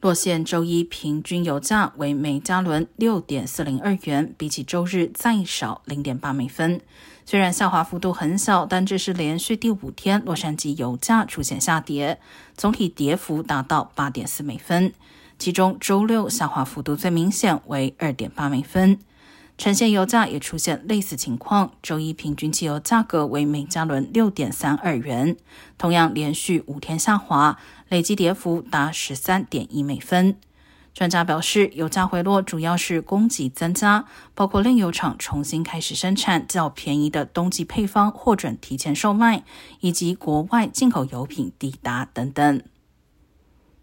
[0.00, 6.80] 洛县周一平均油价为每加仑六点四零二元，比起周日再少零点八美分。
[7.26, 12.20] 虽然下滑幅度很小，但这是连续第五天洛杉矶油价出现下跌，
[12.56, 14.92] 总体跌幅达到八点四美分。
[15.36, 19.00] 其中周六下滑幅度最明显，为二点八美分。
[19.58, 25.36] 呈现油价也出现类似情况，周一平均汽油价格为每加仑六点三二元，
[25.76, 27.58] 同样连续五天下滑，
[27.88, 30.36] 累计跌幅达十三点一美分。
[30.94, 34.04] 专家表示，油价回落主要是供给增加，
[34.36, 39.42] 包括炼油厂重新开始生产较便宜的冬季配方，获准提前售卖，
[39.80, 42.62] 以及国外进口油品抵达等等。